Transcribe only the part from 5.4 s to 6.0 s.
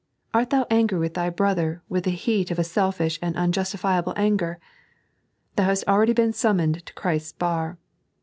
Thou hast